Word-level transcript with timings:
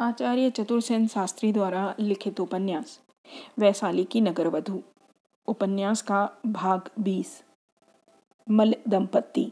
आचार्य 0.00 0.50
चतुर्सेन 0.50 1.06
शास्त्री 1.06 1.52
द्वारा 1.52 1.94
लिखित 2.00 2.38
उपन्यास, 2.40 3.00
वैशाली 3.58 4.04
की 4.04 4.20
नगर 4.20 4.46
वधु 4.46 4.80
उपन्यास 5.48 6.02
का 6.02 6.20
भाग 6.46 6.88
बीस, 7.00 7.42
मल 8.46 8.74
दंपत्ति। 8.88 9.46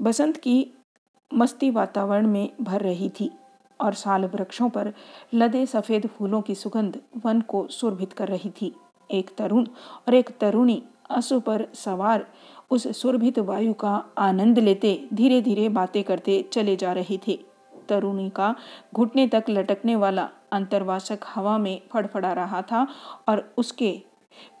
बसंत 0.00 0.36
की 0.36 0.66
मस्ती 1.30 1.70
वातावरण 1.70 2.26
में 2.26 2.48
भर 2.60 2.80
रही 2.80 3.08
थी 3.10 3.30
और 3.80 3.94
साल 3.94 4.24
वृक्षों 4.24 4.68
पर 4.68 4.92
लदे 5.34 5.66
सफ़ेद 5.66 6.06
फूलों 6.06 6.40
की 6.42 6.54
सुगंध 6.54 6.98
वन 7.24 7.40
को 7.40 7.66
सुरभित 7.68 8.12
कर 8.12 8.28
रही 8.28 8.50
थी। 8.50 8.72
एक 9.10 9.34
तरुण 9.38 9.66
और 10.08 10.14
एक 10.14 10.30
तरुणी 10.38 10.82
अश्व 11.10 11.40
पर 11.40 11.66
सवार 11.74 12.26
उस 12.70 12.88
सुरभित 13.00 13.38
वायु 13.38 13.74
का 13.74 13.94
आनंद 14.18 14.58
लेते 14.58 15.08
धीरे 15.14 15.40
धीरे 15.42 15.68
बातें 15.68 16.02
करते 16.04 16.42
चले 16.52 16.76
जा 16.76 16.92
रहे 16.92 17.18
थे। 17.28 17.49
तरुणी 17.90 18.28
का 18.30 18.54
घुटने 18.94 19.26
तक 19.26 19.44
लटकने 19.50 19.96
वाला 19.96 20.28
अंतर्वासक 20.52 21.18
हवा 21.26 21.58
में 21.58 21.80
फड़फड़ा 21.92 22.32
रहा 22.32 22.62
था 22.62 22.86
और 23.28 23.52
उसके 23.58 23.92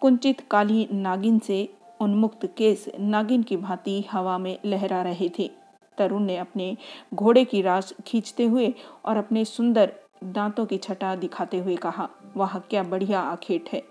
कुंचित 0.00 0.40
काली 0.50 0.88
नागिन 0.92 1.38
से 1.38 1.68
उन्मुक्त 2.00 2.46
केस 2.56 2.86
नागिन 3.00 3.42
की 3.42 3.56
भांति 3.56 4.00
हवा 4.12 4.38
में 4.38 4.58
लहरा 4.64 5.02
रहे 5.02 5.30
थे। 5.38 5.50
तरुण 5.98 6.22
ने 6.22 6.36
अपने 6.36 6.76
घोड़े 7.14 7.44
की 7.44 7.62
रास 7.62 7.92
खींचते 8.06 8.44
हुए 8.44 8.74
और 9.04 9.16
अपने 9.16 9.44
सुंदर 9.44 9.92
दांतों 10.24 10.66
की 10.66 10.76
छटा 10.78 11.14
दिखाते 11.16 11.58
हुए 11.58 11.76
कहा, 11.76 12.08
वह, 12.36 12.58
क्या 12.58 12.82
बढ़िया 12.82 13.20
आखेट 13.20 13.68
है। 13.72 13.82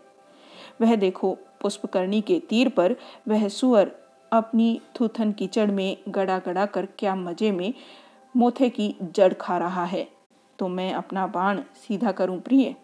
वह 0.81 0.95
देखो, 0.95 1.37
पुष्पकर्णी 1.62 2.21
के 2.21 2.40
तीर 2.40 2.70
पर 2.70 2.95
वह 3.27 3.48
सुअर 3.48 3.91
अपनी 4.31 4.81
थूथन 4.99 5.31
कीचड़ 5.31 5.70
में 5.71 5.98
गड़ा 6.09 6.40
गड़ा 6.40 6.65
कर 6.65 6.85
क्या 6.85 7.15
मज़े 7.15 7.51
में 7.51 7.73
मोथे 8.38 8.69
की 8.69 8.95
जड़ 9.01 9.33
खा 9.33 9.57
रहा 9.57 9.85
है। 9.85 10.09
तो 10.59 10.67
मैं 10.67 10.93
अपना 10.93 11.27
बाण 11.27 11.61
सीधा 11.61 12.11
करूँ 12.11 12.39
प्रिय? 12.39 12.75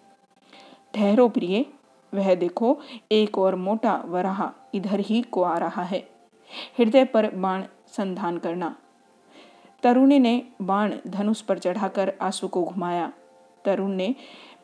ठहरो 0.93 1.29
प्रिय। 1.29 1.65
वह 2.13 2.35
देखो, 2.35 2.79
एक 3.11 3.37
और 3.37 3.55
मोटा 3.55 4.03
वराहा 4.05 4.53
इधर 4.73 4.99
ही 4.99 5.21
को 5.21 5.43
आ 5.43 5.57
रहा 5.57 5.83
है। 5.83 6.09
हृदय 6.79 7.05
पर 7.05 7.35
बाण 7.35 7.63
संधान 7.87 8.37
करना। 8.37 8.75
तरुणी 9.83 10.19
ने 10.19 10.47
बाण 10.61 10.95
धनुष 11.07 11.41
पर 11.41 11.59
चढ़ाकर 11.59 12.13
आँसू 12.21 12.47
को 12.47 12.63
घुमाया। 12.63 13.13
तरुण 13.65 13.91
ने 13.91 14.15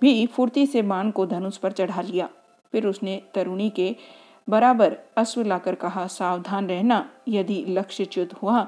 भी 0.02 0.28
फुर्ती 0.28 0.66
से 0.66 0.82
बाण 0.82 1.12
को 1.12 1.26
धनुष 1.26 1.58
पर 1.58 1.72
चढ़ा 1.72 2.02
लिया। 2.02 2.30
फिर 2.72 2.88
उसने 2.88 3.22
तरुणी 3.34 3.70
के 3.70 3.96
बराबर 4.50 4.98
अश्व 5.18 5.42
लाकर 5.42 5.76
कहा, 5.76 6.08
सावधान 6.08 6.68
रहना। 6.68 7.10
यदि 7.28 7.66
लक्ष्यच्युत 7.68 8.34
हुआ 8.34 8.68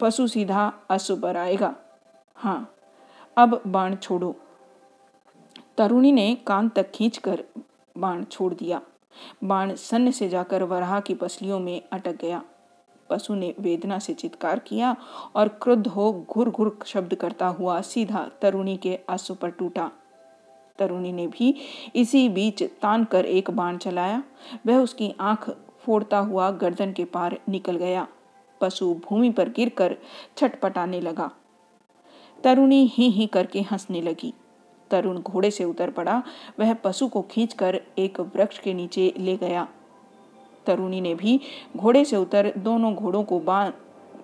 पशु 0.00 0.26
सीधा 0.28 0.72
अश्व 0.90 1.16
पर 1.16 1.36
आएगा। 1.36 1.74
हाँ 2.34 2.74
अब 3.36 3.60
बाण 3.66 3.96
छोड़ो। 3.96 4.34
तरुणी 5.78 6.12
ने 6.12 6.34
कान 6.46 6.68
तक 6.68 6.90
खींचकर 6.90 7.44
बाण 7.98 8.24
छोड़ 8.24 8.54
दिया। 8.54 8.80
बाण 9.44 9.74
सन्न 9.74 10.10
से 10.10 10.28
जाकर 10.28 10.62
वराह 10.62 11.00
की 11.00 11.14
पसलियों 11.14 11.58
में 11.58 11.82
अटक 11.92 12.16
गया। 12.16 12.42
पशु 13.10 13.34
ने 13.34 13.54
वेदना 13.60 13.98
से 13.98 14.14
चित्कार 14.14 14.58
किया 14.58 14.96
और 15.36 15.48
क्रुद्ध 15.48 15.86
हो 15.86 16.12
घुर 16.30 16.50
घुर 16.50 16.78
शब्द 16.86 17.14
करता 17.14 17.46
हुआ 17.46 17.80
सीधा 17.80 18.28
तरुणी 18.42 18.76
के 18.76 18.98
आँसू 19.08 19.34
पर 19.34 19.50
टूटा। 19.50 19.90
तरुणी 20.78 21.12
ने 21.12 21.26
भी 21.26 21.54
इसी 21.94 22.28
बीच 22.28 22.62
तान 22.62 23.04
कर 23.04 23.24
एक 23.24 23.50
बाण 23.50 23.76
चलाया। 23.76 24.22
वह 24.66 24.76
उसकी 24.76 25.14
आँख 25.20 25.50
फोड़ता 25.80 26.18
हुआ 26.18 26.50
गर्दन 26.50 26.92
के 26.92 27.04
पार 27.04 27.38
निकल 27.48 27.76
गया। 27.76 28.06
पशु 28.60 28.94
भूमि 28.94 29.30
पर 29.30 29.48
गिरकर 29.48 29.96
छटपटाने 30.36 31.00
लगा। 31.00 31.30
तरुणी 32.44 32.86
ही 32.86 33.08
ही 33.10 33.26
करके 33.26 33.60
हंसने 33.60 34.00
लगी। 34.00 34.32
तरुण 34.90 35.18
घोड़े 35.18 35.50
से 35.50 35.64
उतर 35.64 35.90
पड़ा। 35.90 36.22
वह 36.60 36.74
पशु 36.74 37.08
को 37.08 37.22
खींचकर 37.22 37.80
एक 37.98 38.20
वृक्ष 38.20 38.58
के 38.58 38.74
नीचे 38.74 39.14
ले 39.18 39.36
गया। 39.36 39.68
तरुणी 40.66 41.00
ने 41.00 41.14
भी 41.14 41.40
घोड़े 41.76 42.04
से 42.04 42.16
उतर 42.16 42.52
दोनों 42.58 42.94
घोड़ों 42.94 43.24
को 43.24 43.42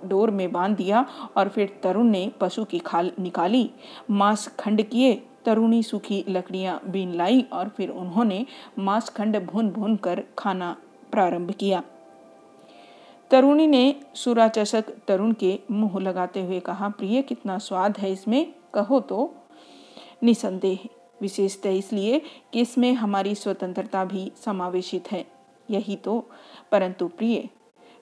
डोर 0.05 0.31
में 0.31 0.53
बाँध 0.53 0.77
दिया 0.77 1.07
और 1.37 1.49
फिर 1.49 1.81
तरुण 1.83 2.07
ने 2.07 2.33
पशु 2.41 2.65
की 2.65 2.79
खाल 2.79 3.11
निकाली। 3.21 3.71
मांस 4.11 4.47
खंड 4.61 4.83
किए। 4.83 5.15
तरुणी 5.45 5.83
सूखी 5.83 6.25
लकड़ियाँ 6.29 6.81
बीन 6.87 7.15
लाई 7.15 7.45
और 7.53 7.69
फिर 7.69 7.91
उन्होंने 7.91 8.47
मांस 8.79 9.09
खंड 9.09 9.37
भून 9.47 9.71
भून 9.71 9.97
कर 9.97 10.23
खाना 10.39 10.77
प्रारंभ 11.13 11.51
किया। 11.51 11.83
तरुणी 13.31 13.67
ने 13.67 14.01
सुरा 14.15 14.49
चषक 14.49 14.85
तरुण 15.09 15.33
के 15.33 15.59
मुँह 15.71 16.01
लगाते 16.01 16.43
हुए 16.43 16.61
कहा, 16.61 16.89
प्रिय, 16.89 17.23
कितना 17.23 17.59
स्वाद 17.59 17.99
है 17.99 18.13
इसमें? 18.13 18.55
कहो 18.75 19.01
तो। 19.01 19.35
निसंदेह। 20.23 20.79
विशेषतः 21.21 21.71
इसलिए 21.71 22.23
कि 22.53 22.61
इसमें 22.61 22.93
हमारी 22.93 23.35
स्वतंत्रता 23.35 24.05
भी 24.05 24.33
समावेशित 24.45 25.13
है। 25.13 25.27
यही 25.71 25.97
तो। 25.97 26.31
परंतु 26.73 27.09
प्रिय, 27.09 27.49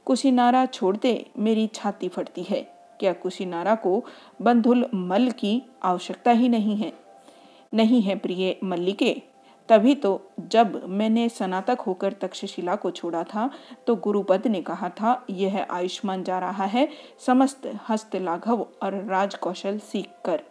कुशीनारा 0.06 0.66
छोड़ते 0.66 1.30
मेरी 1.38 1.66
छाती 1.66 2.08
फटती 2.08 2.42
है। 2.42 2.62
क्या 3.00 3.12
कुशीनारा 3.12 3.74
को 3.74 4.04
बंधुल 4.42 4.86
मल 4.94 5.30
की 5.30 5.62
आवश्यकता 5.82 6.30
ही 6.30 6.48
नहीं 6.48 6.76
है? 6.76 6.92
नहीं 7.74 8.02
है 8.02 8.16
प्रिय 8.16 8.56
मल्लिके। 8.64 9.22
तभी 9.68 9.94
तो 9.94 10.20
जब 10.50 10.82
मैंने 10.88 11.28
स्नातक 11.28 11.80
होकर 11.80 12.12
तक्षशिला 12.12 12.74
को 12.76 12.90
छोड़ा 12.90 13.22
था 13.24 13.48
तो 13.86 13.94
गुरुपद 13.96 14.46
ने 14.46 14.60
कहा 14.62 14.88
था, 14.90 15.24
यह 15.30 15.66
आयुष्मान 15.70 16.24
जा 16.24 16.38
रहा 16.38 16.64
है, 16.64 16.88
समस्त 17.26 17.70
हस्त 17.88 18.16
लाघव 18.16 18.66
और 18.82 19.02
राज 19.04 19.34
कौशल 19.34 19.78
सीख 19.82 20.08
कर। 20.24 20.42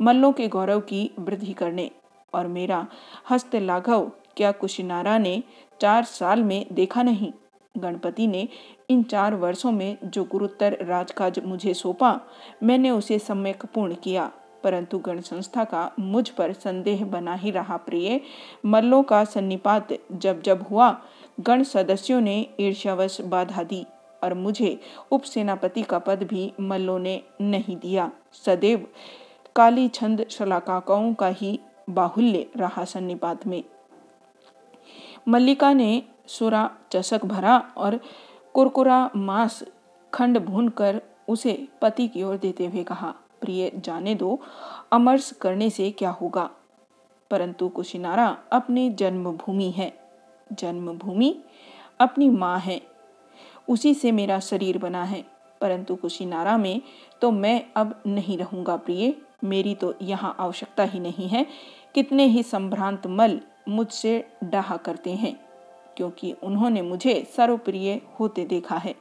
मल्लों 0.00 0.32
के 0.32 0.48
गौरव 0.48 0.80
की 0.80 1.10
वृद्धि 1.18 1.52
करने 1.52 1.90
और 2.32 2.46
मेरा 2.48 2.86
हस्त 3.30 3.54
लाघव 3.56 4.10
क्या 4.36 4.52
कुशिनारा 4.52 5.18
ने 5.18 5.42
चार 5.80 6.04
साल 6.04 6.42
में 6.42 6.66
देखा 6.72 7.02
नहीं? 7.02 7.32
गणपति 7.74 8.26
ने 8.26 8.46
इन 8.90 9.02
चार 9.02 9.34
वर्षों 9.34 9.72
में 9.72 9.98
जो 10.04 10.24
गुरुत्तर 10.24 10.76
राजकाज 10.80 11.38
मुझे 11.38 11.74
सौंपा, 11.74 12.20
मैंने 12.62 12.90
उसे 12.90 13.18
सम्यक 13.18 13.64
पूर्ण 13.66 13.94
किया। 13.94 14.30
परंतु 14.64 14.98
गण 14.98 15.20
संस्था 15.20 15.64
का 15.64 15.90
मुझ 15.98 16.28
पर 16.28 16.52
संदेह 16.52 17.04
बना 17.04 17.34
ही 17.34 17.50
रहा, 17.50 17.76
प्रिय। 17.76 18.20
मल्लों 18.66 19.02
का 19.02 19.24
सन्निपात 19.24 19.88
जब 20.12 20.42
जब 20.42 20.66
हुआ, 20.70 21.00
गण 21.40 21.62
सदस्यों 21.62 22.20
ने 22.20 22.46
ईर्ष्यावश 22.60 23.20
बाधा 23.20 23.62
दी 23.62 23.86
और 24.22 24.34
मुझे 24.34 24.80
उपसेनापति 25.12 25.82
का 25.82 25.98
पद 25.98 26.22
भी 26.22 26.52
मल्लों 26.60 26.98
ने 26.98 27.22
नहीं 27.40 27.76
दिया। 27.76 28.10
सदैव 28.32 28.86
काली 29.56 29.88
छंद 29.88 30.26
शलाकाओं 30.30 31.14
का 31.14 31.28
ही 31.28 31.60
बाहुल्य 31.90 32.46
रहा 32.56 32.84
सन्निपात 32.84 33.46
में। 33.46 33.64
मल्लिका 35.28 35.72
ने 35.72 36.02
सुरा 36.26 36.70
चषक 36.92 37.24
भरा 37.24 37.58
और 37.76 38.00
कुरकुरा 38.54 39.10
मांस 39.16 39.62
खंड 40.14 40.38
भून 40.38 40.68
कर 40.68 41.00
उसे 41.28 41.68
पति 41.82 42.08
की 42.08 42.22
ओर 42.22 42.36
देते 42.36 42.66
हुए 42.66 42.84
कहा 42.84 43.14
प्रिय 43.48 43.70
जाने 43.76 44.14
दो। 44.14 44.40
अमरस 44.92 45.32
करने 45.32 45.70
से 45.70 45.90
क्या 45.90 46.10
होगा? 46.10 46.50
परंतु 47.30 47.68
कुशिनारा 47.68 48.38
अपनी 48.52 48.90
जन्मभूमि 48.90 49.70
है। 49.70 49.92
जन्मभूमि 50.52 51.42
अपनी 52.00 52.28
माँ 52.30 52.58
है। 52.58 52.80
उसी 53.68 53.94
से 53.94 54.12
मेरा 54.12 54.40
शरीर 54.40 54.78
बना 54.78 55.04
है। 55.04 55.24
परंतु 55.60 55.96
कुशिनारा 55.96 56.56
में 56.58 56.82
तो 57.22 57.30
मैं 57.30 57.64
अब 57.76 58.02
नहीं 58.06 58.38
रहूँगा 58.38 58.76
प्रिय। 58.76 59.14
मेरी 59.44 59.74
तो 59.74 59.94
यहाँ 60.02 60.36
आवश्यकता 60.38 60.84
ही 60.84 61.00
नहीं 61.00 61.28
है। 61.28 61.46
कितने 61.94 62.24
ही 62.24 62.42
संभ्रांत 62.42 63.06
मल 63.06 63.40
मुझसे 63.68 64.24
डाहा 64.44 64.76
करते 64.76 65.12
हैं, 65.12 65.34
क्योंकि 65.96 66.32
उन्होंने 66.42 66.82
मुझे 66.82 67.26
सर्वप्रिय 67.36 68.00
होते 68.20 68.44
देखा 68.44 68.76
है। 68.76 68.94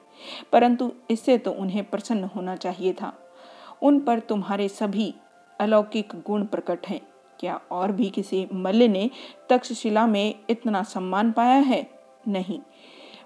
परंतु 0.51 0.91
इससे 1.11 1.37
तो 1.37 1.51
उन्हें 1.51 1.83
प्रसन्न 1.83 2.23
होना 2.23 2.55
चाहिए 2.55 2.93
था। 2.93 3.26
उन 3.81 3.99
पर 3.99 4.19
तुम्हारे 4.19 4.67
सभी 4.69 5.13
अलौकिक 5.59 6.13
गुण 6.27 6.45
प्रकट 6.45 6.87
हैं। 6.87 7.01
क्या 7.39 7.59
और 7.71 7.91
भी 7.91 8.09
किसी 8.09 8.47
मल्ल 8.53 8.83
ने 8.83 9.09
तक्षशिला 9.49 10.07
में 10.07 10.35
इतना 10.49 10.83
सम्मान 10.83 11.31
पाया 11.31 11.55
है? 11.55 11.87
नहीं। 12.27 12.59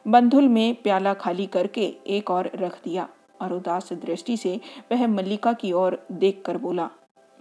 बंधुल 0.07 0.48
में 0.48 0.75
प्याला 0.75 1.13
खाली 1.13 1.45
करके 1.45 1.94
एक 2.07 2.30
और 2.31 2.51
रख 2.56 2.83
दिया 2.83 3.07
और 3.42 3.53
उदास 3.53 3.94
दृष्टि 3.94 4.38
से 4.38 4.59
वह 4.92 5.07
मल्लिका 5.07 5.53
की 5.53 5.71
ओर 5.71 6.06
देखकर 6.12 6.57
बोला, 6.57 6.89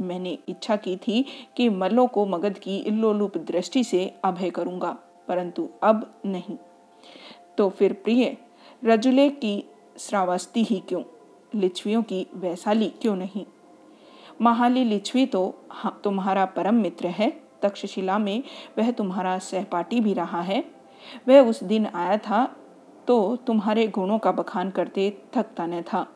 मैंने 0.00 0.38
इच्छा 0.48 0.76
की 0.76 0.96
थी 0.96 1.24
कि 1.56 1.68
मल्लों 1.68 2.06
को 2.06 2.26
मगध 2.26 2.58
की 2.58 2.82
लोलुप 2.90 3.36
दृष्टि 3.38 3.84
से 3.84 4.14
अभय 4.24 4.50
करूँगा, 4.50 4.96
परंतु 5.28 5.68
अब 5.82 6.20
नहीं। 6.26 6.56
तो 7.58 7.68
फिर 7.68 7.92
प्रिय, 7.92 8.36
रजुले 8.84 9.28
की 9.28 9.64
श्रावस्ती 9.98 10.62
ही 10.62 10.82
क्यों? 10.88 11.02
लिच्छवियों 11.52 12.02
की 12.02 12.26
वैशाली 12.34 12.88
क्यों 13.02 13.16
नहीं? 13.16 13.44
महाली 14.42 14.84
लिच्छवी 14.84 15.24
तो 15.26 15.42
तुम्हारा 16.04 16.44
परम 16.46 16.74
मित्र 16.74 17.06
है। 17.08 17.30
तक्षशिला 17.62 18.18
में 18.18 18.42
वह 18.78 18.90
तुम्हारा 18.90 19.38
सहपाठी 19.38 20.00
भी 20.00 20.12
रहा 20.14 20.40
है। 20.40 20.64
वह 21.28 21.48
उस 21.48 21.62
दिन 21.64 21.86
आया 21.86 22.16
था 22.18 22.44
तो 23.08 23.36
तुम्हारे 23.36 23.86
गुणों 23.88 24.18
का 24.18 24.32
बखान 24.32 24.70
करते 24.70 25.10
थकता 25.34 25.66
न 25.66 25.82
था। 25.82 26.06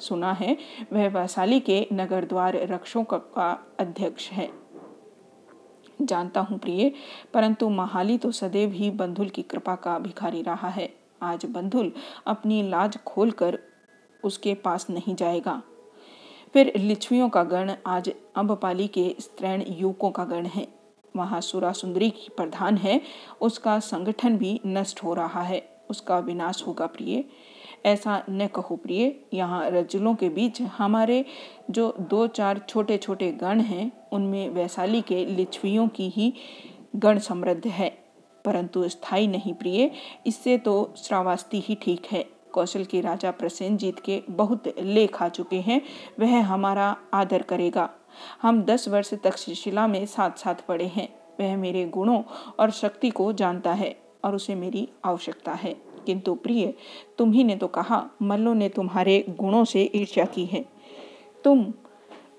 सुना 0.00 0.32
है 0.32 0.56
वह 0.92 1.08
वैशाली 1.10 1.60
के 1.60 1.86
नगर 1.92 2.24
द्वार 2.24 2.56
रक्षों 2.66 3.04
का 3.04 3.50
अध्यक्ष 3.80 4.30
है। 4.30 4.48
जानता 6.02 6.40
हूँ 6.40 6.58
प्रिय, 6.58 6.90
परंतु 7.34 7.68
महाली 7.70 8.16
तो 8.18 8.30
सदैव 8.32 8.72
ही 8.72 8.90
बंधुल 8.90 9.28
की 9.28 9.42
कृपा 9.42 9.74
का 9.76 9.98
भिखारी 9.98 10.42
रहा 10.42 10.68
है। 10.68 10.88
आज 11.22 11.44
बंधुल 11.46 11.92
अपनी 12.26 12.62
लाज 12.62 12.96
खोलकर 13.06 13.58
उसके 14.24 14.54
पास 14.54 14.86
नहीं 14.90 15.14
जाएगा। 15.14 15.62
फिर 16.52 16.72
लिच्छवियों 16.76 17.28
का 17.28 17.44
गण 17.44 17.72
आज 17.86 18.12
अम्बपाली 18.36 18.88
के 18.88 19.16
स्त्रैण 19.20 19.64
युवकों 19.68 20.10
का 20.10 20.24
गण 20.24 20.46
है। 20.46 20.68
वहाँ 21.16 21.40
सुरा 21.40 21.72
सुंदरी 21.72 22.10
की 22.10 22.28
प्रधान 22.36 22.76
है। 22.76 23.00
उसका 23.40 23.78
संगठन 23.78 24.36
भी 24.36 24.60
नष्ट 24.66 25.04
हो 25.04 25.14
रहा 25.14 25.42
है। 25.42 25.80
उसका 25.90 26.18
विनाश 26.18 26.64
होगा 26.66 26.86
प्रिय। 26.86 27.24
ऐसा 27.86 28.24
न 28.30 28.46
कहो 28.46 28.76
प्रिय, 28.76 29.20
यहाँ 29.34 29.70
रजुलों 29.70 30.14
के 30.14 30.28
बीच 30.28 30.62
हमारे 30.62 31.24
जो 31.70 31.96
दो 32.00 32.26
चार 32.26 32.58
छोटे 32.68 32.98
छोटे 32.98 33.32
गण 33.32 33.60
हैं, 33.60 34.08
उनमें 34.12 34.48
वैशाली 34.48 35.02
के 35.02 35.26
लिच्छवियों 35.26 35.88
की 35.88 36.08
ही 36.08 36.34
गण 36.96 37.18
समृद्ध 37.18 37.66
है। 37.66 38.04
परंतु 38.44 38.88
स्थायी 38.88 39.26
नहीं 39.26 39.54
प्रिय, 39.54 39.90
इससे 40.26 40.58
तो 40.58 40.94
श्रावास्ती 40.96 41.60
ही 41.60 41.74
ठीक 41.74 42.06
है। 42.06 42.39
कौशल 42.52 42.84
के 42.84 43.00
राजा 43.00 43.30
प्रसेनजीत 43.30 44.00
के 44.00 44.22
बहुत 44.30 44.74
लेख 44.78 45.22
आ 45.22 45.28
चुके 45.28 45.56
हैं, 45.56 45.82
वह 46.20 46.44
हमारा 46.44 46.96
आदर 47.14 47.42
करेगा। 47.42 47.90
हम 48.42 48.62
दस 48.62 48.88
वर्ष 48.88 49.14
तक 49.14 49.36
शिशिला 49.36 49.86
में 49.86 50.06
साथ 50.06 50.30
साथ 50.30 50.54
पढ़े 50.54 50.86
हैं। 50.86 51.08
वह 51.40 51.56
मेरे 51.56 51.84
गुणों 51.84 52.22
और 52.60 52.70
शक्ति 52.70 53.10
को 53.10 53.32
जानता 53.32 53.72
है 53.72 54.02
और 54.24 54.34
उसे 54.34 54.54
मेरी 54.54 54.88
आवश्यकता 55.04 55.52
है। 55.52 55.76
किंतु 56.06 56.34
प्रिय 56.34 56.74
तुम 57.18 57.32
ही 57.32 57.44
ने 57.44 57.56
तो 57.56 57.66
कहा, 57.66 58.10
मल्लो 58.22 58.54
ने 58.54 58.68
तुम्हारे 58.68 59.24
गुणों 59.28 59.64
से 59.64 59.90
ईर्ष्या 59.94 60.24
की 60.24 60.44
है। 60.44 60.64
तुम 61.44 61.74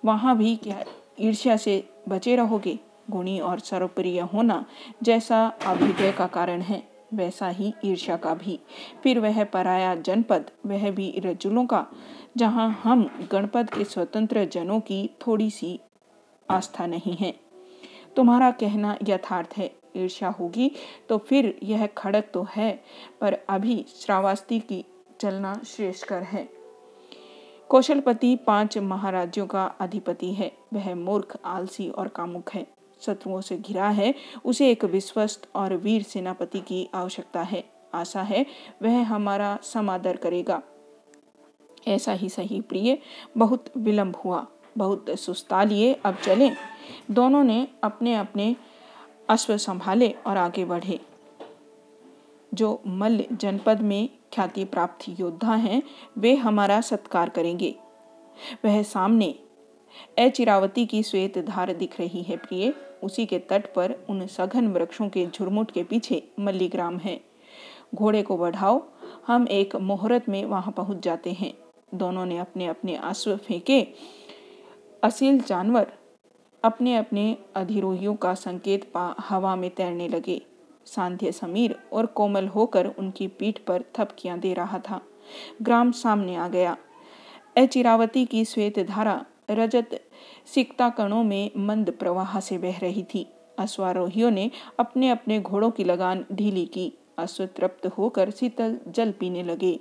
वहाँ 0.06 0.38
भी 0.38 0.56
क्या 0.56 0.84
ईर्ष्या 1.20 1.58
से 1.58 1.90
बचे 2.10 2.36
रहोगे? 2.36 2.80
गुणी 3.10 3.40
और 3.40 3.60
सर्वप्रिय 3.60 4.20
होना 4.20 4.66
जैसा 5.04 5.48
अभ्युदय 5.66 6.12
का 6.12 6.28
कारण 6.28 6.62
है। 6.62 6.91
वैसा 7.14 7.48
ही 7.50 7.74
ईर्ष्या 7.86 8.18
का 8.18 8.34
भी। 8.34 8.60
फिर 9.04 9.20
वह 9.20 9.44
पराया 9.44 9.96
जनपद, 9.96 10.52
वह 10.66 10.90
भी 10.92 11.14
रजुलों 11.20 11.66
का, 11.66 11.86
जहाँ 12.38 12.70
हम 12.84 13.10
गणपत 13.32 13.74
के 13.74 13.84
स्वतंत्र 13.84 14.46
जनों 14.46 14.80
की 14.80 15.10
थोड़ी 15.28 15.50
सी 15.50 15.80
आस्था 16.50 16.86
नहीं 16.86 17.16
है। 17.16 17.34
तुम्हारा 18.16 18.52
कहना 18.52 18.98
यथार्थ 19.08 19.58
है, 19.58 19.72
ईर्ष्या 19.98 20.30
होगी 20.30 20.72
तो 21.10 21.18
फिर 21.18 21.60
यह 21.64 21.86
खड़क 21.88 22.32
तो 22.34 22.48
है, 22.56 22.72
पर 23.22 23.38
अभी 23.50 23.86
श्रावस्ती 23.96 24.60
की 24.60 24.84
चलना 25.22 25.54
श्रेष्ठकर 25.66 26.24
है। 26.24 26.50
कौशलपति 27.70 28.36
पाँच 28.36 28.78
महाराज्यों 28.78 29.46
का 29.48 29.66
अधिपति 29.80 30.34
है, 30.34 30.52
वह 30.74 30.94
मूर्ख, 30.96 31.38
आलसी 31.46 31.90
और 31.90 32.08
कामुक 32.08 32.50
है। 32.50 32.66
शत्रुओं 33.02 33.42
से 33.42 33.58
घिरा 33.58 33.90
है। 33.90 34.14
उसे 34.46 34.72
एक 34.72 34.86
विश्वस्त 34.86 35.50
और 35.56 35.76
वीर 35.76 36.04
सेनापति 36.04 36.60
की 36.60 36.90
आवश्यकता 36.94 37.42
है, 37.42 37.64
आशा 37.94 38.22
है, 38.22 38.46
वह 38.82 39.04
हमारा 39.04 39.60
समादर 39.64 40.16
करेगा। 40.16 40.62
ऐसा 41.88 42.14
ही 42.14 42.30
सही, 42.30 42.62
प्रिय, 42.62 42.98
बहुत 43.38 43.66
विलंब 43.78 44.16
हुआ, 44.16 44.48
बहुत 44.78 45.06
सुस्ता 45.10 45.64
लिए, 45.64 45.94
अब 45.94 46.16
चले। 46.16 46.52
दोनों 47.12 47.44
ने 47.44 47.68
अपने 47.84 48.16
अपने 48.16 48.56
अश्व 49.30 49.58
संभाले 49.58 50.10
और 50.10 50.38
आगे 50.38 50.66
बढ़े। 50.66 51.00
जो 52.54 52.82
मल्ल 52.88 53.26
जनपद 53.32 53.82
में 53.82 54.10
ख्याति 54.34 54.66
प्राप्त 54.66 55.20
योद्धा 55.20 55.56
हैं, 55.56 55.84
वे 56.18 56.36
हमारा 56.36 56.82
सत्कार 56.82 57.30
करेंगे। 57.30 57.76
वह 58.66 58.84
सामने, 58.84 59.40
अचिरावती 60.18 60.86
की 60.86 61.04
श्वेत 61.04 61.38
धार 61.38 61.74
दिख 61.74 62.00
रही 62.00 62.22
है, 62.22 62.38
प्रिय। 62.38 62.91
उसी 63.04 63.26
के 63.26 63.40
तट 63.40 63.74
पर 63.74 63.96
उन 64.10 64.26
सघन 64.28 64.68
वृक्षों 64.68 65.10
के 65.10 65.26
झुरमुट 65.28 65.72
के 65.72 65.84
पीछे 65.84 66.24
मल्लीग्राम 66.40 66.98
है। 66.98 67.20
घोड़े 67.96 68.22
को 68.22 68.38
बढ़ाओ, 68.38 68.82
हम 69.28 69.48
एक 69.48 69.76
मुहूर्त 69.76 70.30
में 70.30 70.46
वहाँ 70.46 70.74
पहुँच 70.78 71.04
जाते 71.04 71.32
हैं। 71.32 71.54
दोनों 71.96 72.26
ने 72.26 72.38
अपने 72.38 72.68
अपने 72.68 72.96
अश्व 72.96 73.36
फेंके। 73.38 73.88
असील 75.04 75.42
जानवर 75.42 75.92
अपने 76.64 76.96
अपने 76.96 77.38
अधिरोहियों 77.56 78.16
का 78.16 78.34
संकेत 78.34 78.92
पा 78.94 79.16
हवा 79.20 79.56
में 79.56 79.70
तैरने 79.70 80.08
लगे। 80.08 80.42
सांध्य 80.86 81.32
समीर 81.32 81.76
और 81.94 82.06
कोमल 82.06 82.48
होकर 82.48 82.86
उनकी 83.00 83.28
पीठ 83.28 83.60
पर 83.60 83.84
थपकियाँ 83.96 84.40
दे 84.40 84.54
रहा 84.54 84.80
था। 84.80 85.02
ग्राम 85.62 85.92
सामने 85.92 86.36
आ 86.36 86.48
गया। 86.48 86.78
अचिरावती 87.58 88.26
की 88.26 88.46
श्वेत 88.46 88.80
धारा 88.80 89.26
रजत 89.56 90.00
सिकता 90.54 90.90
कणों 90.90 91.24
में 91.24 91.52
मंद 91.58 91.92
प्रवाह 92.00 92.40
से 92.40 92.58
बह 92.58 92.80
रही 92.80 93.04
थी 93.04 93.28
अश्वारोहियों 93.60 94.32
ने 94.32 94.50
अपने 94.80 95.10
अपने 95.10 95.40
घोड़ों 95.40 95.70
की 95.72 95.84
लगान 95.84 96.26
ढीली 96.32 96.66
की 96.66 96.92
अश्व 97.20 97.46
तृप्त 97.58 97.86
होकर 97.98 98.30
शीतल 98.32 98.78
जल 98.88 99.12
पीने 99.12 99.44
लगे 99.44 99.80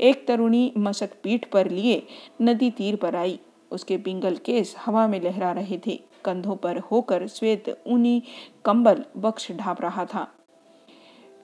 एक 0.00 0.26
तरुणी 0.28 0.72
मशक 0.78 1.10
पीठ 1.22 1.44
पर 1.52 1.70
लिए 1.70 2.02
नदी 2.42 2.70
तीर 2.70 2.96
पर 2.96 3.16
आई 3.16 3.38
उसके 3.70 3.96
पिंगल 3.98 4.36
केस 4.36 4.74
हवा 4.78 5.06
में 5.08 5.20
लहरा 5.20 5.52
रहे 5.52 5.78
थे 5.86 6.00
कंधों 6.24 6.56
पर 6.56 6.78
होकर 6.90 7.26
श्वेत 7.26 7.68
ऊनी 7.86 8.22
कंबल 8.64 9.04
बक्ष 9.16 9.50
ढाप 9.52 9.80
रहा 9.82 10.04
था 10.04 10.26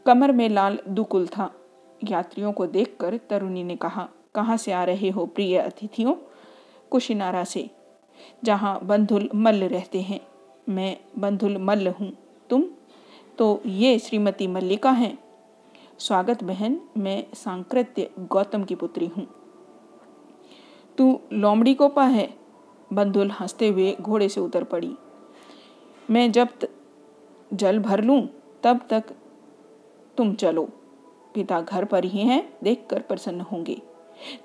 कमर 0.06 0.32
में 0.32 0.48
लाल 0.48 0.78
दुकुल 0.88 1.26
था 1.28 1.50
यात्रियों 2.04 2.52
को 2.52 2.66
देखकर 2.66 3.16
तरुणी 3.30 3.64
ने 3.64 3.76
कहा 3.76 4.08
कहाँ 4.34 4.56
से 4.56 4.72
आ 4.72 4.82
रहे 4.84 5.10
हो 5.10 5.24
प्रिय 5.26 5.58
अतिथियों 5.58 6.14
कुशिनारा 6.90 7.44
से, 7.44 7.70
जहाँ 8.44 8.80
बंधुल 8.82 9.28
मल्ल 9.34 9.64
रहते 9.64 10.00
हैं। 10.00 10.20
मैं 10.68 10.96
बंधुल 11.18 11.58
मल्ल 11.58 11.88
हूँ। 11.88 12.12
तुम? 12.50 12.64
तो 13.38 13.62
ये 13.66 13.98
श्रीमती 13.98 14.46
मल्लिका 14.46 14.90
हैं। 14.90 15.18
स्वागत 15.98 16.44
बहन, 16.44 16.80
मैं 16.96 17.26
सांकृत्य 17.34 18.10
गौतम 18.18 18.64
की 18.64 18.74
पुत्री 18.74 19.06
हूँ। 19.06 19.26
तू 20.98 21.20
लोमड़ी 21.32 21.74
कोपा 21.74 22.04
है। 22.04 22.34
बंधुल 22.92 23.30
हँसते 23.30 23.68
हुए 23.68 23.96
घोड़े 24.00 24.28
से 24.28 24.40
उतर 24.40 24.64
पड़ी। 24.64 24.96
मैं 26.10 26.32
जब 26.32 26.48
जल 27.52 27.78
भर 27.78 28.04
लूँ, 28.04 28.28
तब 28.62 28.80
तक 28.90 29.04
तुम 30.16 30.34
चलो। 30.34 30.64
पिता 31.34 31.60
घर 31.60 31.84
पर 31.84 32.04
ही 32.04 32.20
हैं, 32.20 32.56
देखकर 32.62 33.00
प्रसन्न 33.00 33.40
होंगे। 33.40 33.82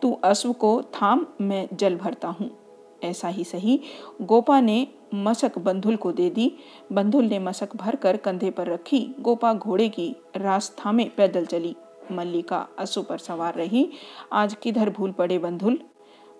तू 0.01 0.19
अश्व 0.23 0.53
को 0.53 0.81
थाम, 0.81 1.25
मैं 1.41 1.69
जल 1.73 1.95
भरता 1.95 2.27
हूँ। 2.27 2.57
ऐसा 3.03 3.27
ही 3.27 3.43
सही। 3.43 3.81
गोपा 4.21 4.61
ने 4.61 4.87
मशक 5.13 5.57
बंधुल 5.57 5.95
को 5.95 6.11
दे 6.11 6.29
दी। 6.29 6.53
बंधुल 6.91 7.25
ने 7.25 7.39
मशक 7.39 7.75
भरकर 7.75 8.17
कंधे 8.17 8.51
पर 8.51 8.67
रखी। 8.67 9.15
गोपा 9.19 9.53
घोड़े 9.53 9.89
की 9.89 10.15
रास्ता 10.35 10.91
में 10.91 11.09
पैदल 11.09 11.45
चली। 11.45 11.75
मल्लिका 12.11 12.67
अश्व 12.79 13.03
पर 13.03 13.17
सवार 13.17 13.53
रही। 13.53 13.91
आज 14.33 14.53
किधर 14.53 14.89
भूल 14.89 15.11
पड़े 15.11 15.37
बंधुल? 15.37 15.79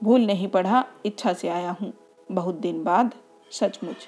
भूल 0.03 0.21
नहीं 0.21 0.47
पढ़ा, 0.47 0.85
इच्छा 1.05 1.33
से 1.33 1.47
आया 1.47 1.77
हूँ। 1.81 1.93
बहुत 2.31 2.55
दिन 2.55 2.83
बाद, 2.83 3.13
सचमुच। 3.51 4.07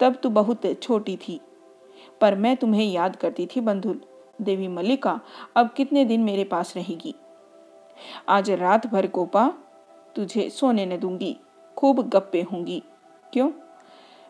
तब 0.00 0.14
तू 0.14 0.28
बहुत 0.28 0.60
छोटी 0.82 1.16
थी। 1.16 1.40
पर 2.20 2.34
मैं 2.34 2.56
तुम्हें 2.56 2.92
याद 2.92 3.16
करती 3.16 3.46
थी 3.46 3.60
बंधुल। 3.60 4.00
देवी 4.40 4.68
मल्लिका, 4.68 5.20
अब 5.56 5.70
कितने 5.70 6.04
दिन 6.04 6.20
मेरे 6.20 6.44
पास 6.44 6.76
रहेगी? 6.76 7.14
आज 8.28 8.50
रात 8.50 8.86
भर 8.86 9.06
गोपा 9.06 9.52
तुझे 10.16 10.50
सोने 10.50 10.86
न 10.86 10.98
दूँगी, 10.98 11.36
खूब 11.76 12.08
गप्पे 12.08 12.42
होंगी। 12.42 12.82
क्यों? 13.32 13.50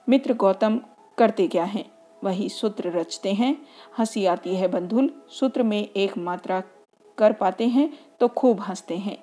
मित्र 0.08 0.34
गौतम 0.34 0.80
करते 1.18 1.48
क्या 1.48 1.64
हैं? 1.64 1.90
वही 2.24 2.48
सूत्र 2.48 2.90
रचते 2.90 3.32
हैं। 3.32 3.56
हँसी 3.98 4.26
आती 4.26 4.56
है 4.56 4.68
बंधुल 4.68 5.22
सूत्र 5.30 5.62
में 5.62 5.88
एक 5.88 6.18
मात्रा 6.18 6.62
कर 7.18 7.32
पाते 7.32 7.66
हैं 7.66 7.98
तो 8.20 8.28
खूब 8.28 8.60
हँसते 8.60 8.96
हैं। 8.96 9.18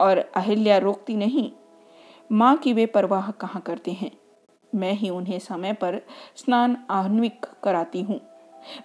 और 0.00 0.18
अहिल्या 0.18 0.78
रोकती 0.78 1.16
नहीं। 1.16 1.52
माँ 2.32 2.56
की 2.56 2.72
वे 2.72 2.86
परवाह 2.86 3.30
कहाँ 3.30 3.62
करते 3.62 3.92
हैं? 3.92 4.10
मैं 4.74 4.92
ही 4.92 5.10
उन्हें 5.10 5.38
समय 5.38 5.72
पर 5.72 6.00
स्नान 6.36 6.76
आह्विक 6.90 7.46
कराती 7.62 8.02
हूँ। 8.02 8.20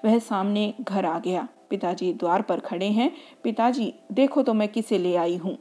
वह 0.06 0.20
सामने 0.20 0.74
घर 0.82 1.06
आ 1.06 1.20
गया। 1.20 1.48
पिताजी 1.74 2.14
द्वार 2.14 2.42
पर 2.42 2.60
खड़े 2.60 2.86
हैं। 2.86 3.12
पिताजी, 3.44 3.94
देखो 4.12 4.42
तो 4.44 4.54
मैं 4.54 4.68
किसे 4.68 4.98
ले 4.98 5.16
आई 5.16 5.38
हूँ। 5.38 5.58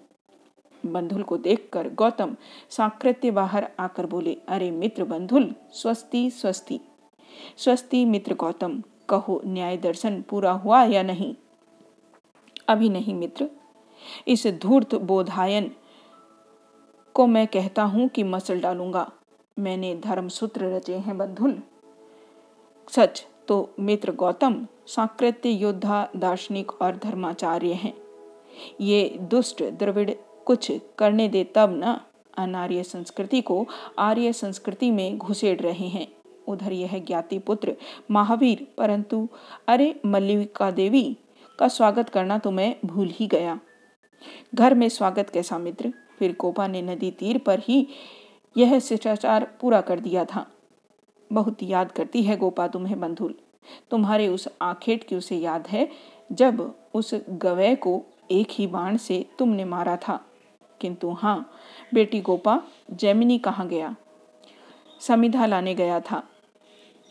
बंधुल 0.82 1.22
को 1.22 1.36
देखकर 1.38 1.88
गौतम 1.88 2.36
साकृत्य 2.70 3.30
बाहर 3.30 3.68
आकर 3.80 4.06
बोले, 4.06 4.36
अरे 4.48 4.70
मित्र 4.70 5.04
बंधुल, 5.04 5.54
स्वस्ति 5.72 6.30
स्वस्ति। 6.30 6.80
स्वस्ति 7.56 8.04
मित्र 8.04 8.34
गौतम, 8.34 8.82
कहो 9.08 9.40
न्याय 9.46 9.76
दर्शन 9.76 10.20
पूरा 10.22 10.52
हुआ 10.52 10.82
या 10.84 11.02
नहीं? 11.02 11.34
अभी 12.68 12.88
नहीं 12.88 13.14
मित्र। 13.14 13.48
इस 14.28 14.46
धूर्त 14.62 14.94
बोधायन 14.94 15.70
को 17.14 17.26
मैं 17.26 17.46
कहता 17.46 17.82
हूँ 17.82 18.08
कि 18.08 18.22
मसल 18.22 18.60
डालूँगा। 18.60 19.10
मैंने 19.56 19.94
धर्म 19.94 20.28
सूत्र 20.28 20.74
रचे 20.74 20.96
हैं 20.96 21.18
बंधुल। 21.18 21.60
सच 22.90 23.26
तो 23.52 23.74
मित्र 23.80 24.12
गौतम, 24.12 24.66
सांकृत्य 24.86 25.48
योद्धा, 25.48 26.08
दार्शनिक 26.16 26.82
और 26.82 26.96
धर्माचार्य 26.96 27.72
हैं। 27.72 27.94
ये 28.80 29.18
दुष्ट 29.20 29.62
द्रविड़ 29.62 30.10
कुछ 30.44 30.72
करने 30.98 31.28
दे 31.28 31.44
तब 31.44 31.70
न 31.84 32.00
अनार्य 32.38 32.82
संस्कृति 32.82 33.40
को 33.40 33.66
आर्य 33.98 34.32
संस्कृति 34.32 34.90
में 34.90 35.18
घुसेड़ 35.18 35.60
रहे 35.60 35.88
हैं। 35.88 36.08
उधर 36.48 36.72
यह 36.72 36.98
ज्ञाति 36.98 37.38
पुत्र 37.38 37.76
महावीर, 38.10 38.66
परंतु 38.78 39.28
अरे 39.68 40.00
मल्लिका 40.06 40.70
देवी, 40.70 41.16
का 41.58 41.68
स्वागत 41.68 42.08
करना 42.08 42.38
तो 42.38 42.50
मैं 42.50 42.76
भूल 42.84 43.08
ही 43.08 43.26
गया। 43.26 43.60
घर 44.54 44.74
में 44.74 44.88
स्वागत 44.88 45.30
कैसा 45.30 45.58
मित्र? 45.58 45.92
फिर 46.18 46.32
कोपा 46.32 46.66
ने 46.66 46.82
नदी 46.82 47.10
तीर 47.10 47.38
पर 47.38 47.58
ही 47.58 47.88
यह 48.56 48.78
शिष्टाचार 48.78 49.56
पूरा 49.60 49.80
कर 49.80 50.00
दिया 50.00 50.24
था। 50.24 50.46
बहुत 51.32 51.62
याद 51.62 51.92
करती 51.92 52.22
है 52.22 52.36
गोपा 52.36 52.66
तुम्हें 52.68 53.00
बंधुल। 53.00 53.34
तुम्हारे 53.90 54.28
उस 54.28 54.48
आखेट 54.62 55.04
की 55.04 55.16
उसे 55.16 55.36
याद 55.36 55.66
है, 55.66 55.90
जब 56.32 56.74
उस 56.94 57.14
गवय 57.28 57.74
को 57.74 58.02
एक 58.30 58.48
ही 58.50 58.66
बाण 58.66 58.96
से 58.96 59.26
तुमने 59.38 59.64
मारा 59.64 59.96
था। 59.96 60.26
किंतु 60.80 61.10
हाँ 61.10 61.50
बेटी 61.94 62.20
गोपा, 62.20 62.62
जैमिनी 62.90 63.38
कहाँ 63.38 63.68
गया? 63.68 63.96
समिधा 65.00 65.46
लाने 65.46 65.74
गया 65.74 66.00
था। 66.00 66.28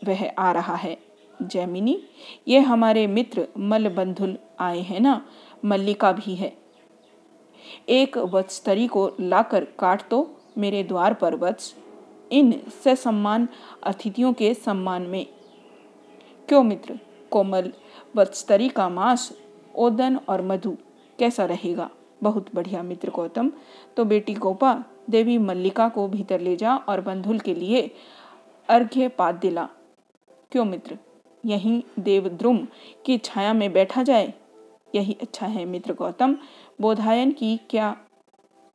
वह 0.04 0.30
आ 0.38 0.52
रहा 0.52 0.74
है। 0.74 0.98
जैमिनी, 1.42 2.02
ये 2.48 2.58
हमारे 2.58 3.06
मित्र 3.06 3.48
मल 3.58 3.88
बंधुल 3.88 4.38
आए 4.60 4.78
हैं 4.78 5.00
ना? 5.00 5.26
मल्लिका 5.64 6.12
भी 6.12 6.34
है। 6.34 6.56
एक 7.88 8.18
वत्स्तरी 8.18 8.86
को 8.86 9.12
लाकर 9.20 9.64
काट 9.64 10.08
तो 10.08 10.40
मेरे 10.58 10.82
द्वार 10.82 11.14
पर 11.14 11.34
वत्स। 11.34 11.76
इन 12.32 12.62
से 12.84 12.96
सम्मान 12.96 13.48
अतिथियों 13.82 14.32
के 14.32 14.54
सम्मान 14.54 15.02
में 15.02 15.26
क्यों 16.48 16.62
मित्र? 16.62 16.98
कोमल 17.30 17.72
वत्स्तरी 18.16 18.68
का 18.68 18.88
मांस, 18.88 19.38
ओदन 19.74 20.16
और 20.16 20.42
मधु, 20.42 20.76
कैसा 21.18 21.44
रहेगा? 21.44 21.90
बहुत 22.22 22.54
बढ़िया 22.54 22.82
मित्र 22.82 23.10
गौतम। 23.10 23.52
तो 23.96 24.04
बेटी 24.04 24.34
गोपा, 24.34 24.84
देवी 25.10 25.38
मल्लिका 25.38 25.88
को 25.88 26.08
भीतर 26.08 26.40
ले 26.40 26.56
जा 26.56 26.76
और 26.76 27.00
बंधुल 27.00 27.38
के 27.38 27.54
लिए 27.54 27.90
अर्घ्य 28.68 29.08
पात 29.08 29.34
दिला। 29.34 29.68
क्यों 30.52 30.64
मित्र? 30.64 30.98
यहीं 31.46 31.82
देवद्रुम 31.98 32.68
की 33.06 33.18
छाया 33.18 33.52
में 33.52 33.72
बैठा 33.72 34.02
जाए। 34.02 34.34
यही 34.94 35.16
अच्छा 35.22 35.46
है 35.46 35.64
मित्र 35.64 35.94
गौतम। 35.94 36.36
बोधायन 36.80 37.32
की 37.32 37.60
क्या 37.70 37.96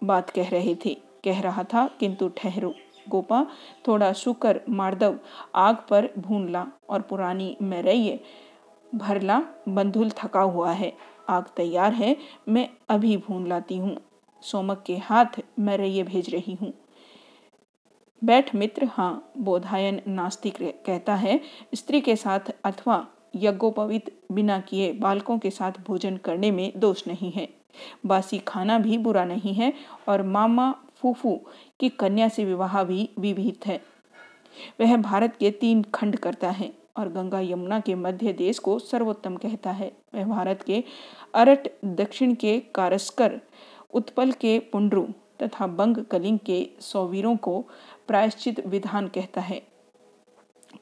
बात 0.04 0.30
कह 0.30 0.50
रहे 0.50 0.76
थे? 0.76 0.98
कह 1.26 1.42
रहा 1.42 1.64
था, 1.64 1.88
किंतु 2.00 2.30
ठहरो। 2.30 2.74
गोपा 3.10 3.46
थोड़ा 3.88 4.12
शुकर 4.14 4.62
मार्दव 4.70 5.18
आग 5.56 5.76
पर 5.90 6.10
भून 6.18 6.50
ला 6.50 6.66
और 6.90 7.02
पुरानी 7.02 7.56
मैरैये 7.62 8.20
भरला, 8.96 9.42
बंधुल 9.68 10.12
थका 10.18 10.42
हुआ 10.42 10.72
है। 10.72 10.94
आग 11.30 11.46
तैयार 11.58 11.94
है, 11.94 12.16
मैं 12.50 12.68
अभी 12.90 13.18
भून 13.18 13.48
लाती 13.48 13.78
हूँ। 13.78 13.96
सोमक 14.44 14.84
के 14.88 14.98
हाथ 14.98 15.40
मैं 15.60 15.78
रैये 15.78 16.04
भेज 16.04 16.30
रही 16.30 16.54
हूँ। 16.54 16.74
बैठ 18.22 18.54
मित्र 18.56 18.86
हाँ 18.86 19.32
बोधायन 19.38 20.02
नास्तिक 20.08 20.58
कहता 20.86 21.16
है, 21.16 21.40
स्त्री 21.76 22.02
के 22.02 22.16
साथ 22.16 22.52
अथवा 22.66 23.06
यज्ञोपवित 23.36 24.12
बिना 24.32 24.60
किए 24.60 24.92
बालकों 24.94 25.38
के 25.38 25.50
साथ 25.50 25.72
भोजन 25.88 26.18
करने 26.18 26.52
में 26.52 26.72
दोष 26.76 27.08
नहीं 27.08 27.32
है। 27.32 27.48
बासी 28.06 28.38
खाना 28.38 28.78
भी 28.80 28.98
बुरा 28.98 29.26
नहीं 29.26 29.54
है 29.54 29.74
और 30.08 30.24
मामा 30.24 30.74
फूफू 31.02 31.42
की 31.80 31.90
कन्या 31.90 32.30
से 32.30 32.46
विवाह 32.46 32.84
भी 32.84 33.10
विभित 33.20 33.68
है। 33.68 33.82
वह 34.82 34.98
भारत 34.98 35.36
के 35.36 35.52
तीन 35.52 35.84
खंड 35.84 36.16
करता 36.16 36.50
है 36.50 36.74
और 36.98 37.10
गंगा 37.10 37.40
यमुना 37.40 37.80
के 37.80 37.96
मध्य 37.96 38.34
देश 38.34 38.60
को 38.60 38.80
सर्वोत्तम 38.80 39.36
कहता 39.36 39.72
है। 39.72 39.98
वह 40.16 40.26
भारत 40.26 40.64
के 40.64 40.84
अरट, 41.36 41.68
दक्षिण 41.86 42.34
के 42.34 42.60
कारस्कर, 42.60 43.42
उत्पल 43.94 44.32
के 44.32 44.60
पुंड्रु 44.60 45.06
तथा 45.44 45.68
बंग 45.68 45.98
कलिंग 45.98 46.40
के 46.40 46.70
सौवीरों 46.80 47.38
को 47.38 47.66
प्रायश्चित 48.08 48.68
विधान 48.68 49.08
कहता 49.08 49.42
है। 49.42 49.68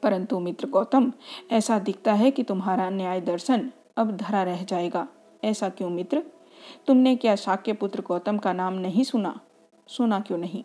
परंतु 0.04 0.40
मित्र 0.40 0.68
गौतम, 0.68 1.14
ऐसा 1.52 1.80
दिखता 1.80 2.14
है 2.14 2.32
कि 2.32 2.44
तुम्हारा 2.44 2.90
न्याय 2.90 3.22
दर्शन 3.22 3.72
अब 3.98 4.18
धरा 4.18 4.44
रह 4.44 4.64
जाएगा। 4.64 5.08
ऐसा 5.44 5.70
क्यों 5.70 5.90
मित्र? 5.90 6.24
तुमने 6.88 7.16
क्या 7.16 7.36
शाक्य 7.36 7.74
पुत्र 7.74 8.02
गौतम 8.02 8.38
का 8.38 8.54
नाम 8.54 8.74
नहीं 8.74 9.04
सुना? 9.04 9.40
सुना 9.88 10.20
क्यों 10.20 10.38
नहीं? 10.38 10.64